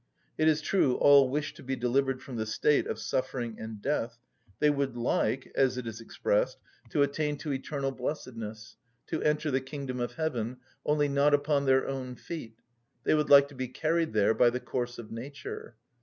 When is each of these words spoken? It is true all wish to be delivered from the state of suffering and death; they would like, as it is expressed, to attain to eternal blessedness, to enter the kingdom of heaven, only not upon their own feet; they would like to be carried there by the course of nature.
It 0.35 0.47
is 0.47 0.61
true 0.61 0.95
all 0.95 1.29
wish 1.29 1.53
to 1.53 1.61
be 1.61 1.75
delivered 1.75 2.23
from 2.23 2.35
the 2.35 2.47
state 2.47 2.87
of 2.87 2.97
suffering 2.97 3.57
and 3.59 3.79
death; 3.83 4.17
they 4.57 4.71
would 4.71 4.97
like, 4.97 5.51
as 5.53 5.77
it 5.77 5.85
is 5.85 6.01
expressed, 6.01 6.57
to 6.89 7.03
attain 7.03 7.37
to 7.37 7.53
eternal 7.53 7.91
blessedness, 7.91 8.77
to 9.05 9.21
enter 9.21 9.51
the 9.51 9.61
kingdom 9.61 9.99
of 9.99 10.13
heaven, 10.13 10.57
only 10.87 11.07
not 11.07 11.35
upon 11.35 11.65
their 11.67 11.87
own 11.87 12.15
feet; 12.15 12.55
they 13.03 13.13
would 13.13 13.29
like 13.29 13.47
to 13.49 13.55
be 13.55 13.67
carried 13.67 14.13
there 14.13 14.33
by 14.33 14.49
the 14.49 14.59
course 14.59 14.97
of 14.97 15.11
nature. 15.11 15.75